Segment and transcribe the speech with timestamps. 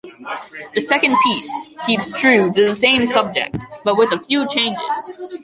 [0.73, 4.81] The second piece keeps true to the same subject, but with a few changes.